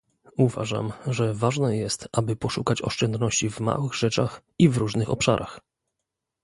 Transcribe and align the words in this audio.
Uważam, 0.37 0.93
że 1.07 1.33
ważne 1.33 1.77
jest, 1.77 2.07
aby 2.13 2.35
poszukiwać 2.35 2.81
oszczędności 2.81 3.49
w 3.49 3.59
małych 3.59 3.93
rzeczach 3.93 4.41
i 4.59 4.69
w 4.69 4.77
różnych 4.77 5.09
obszarach 5.09 5.59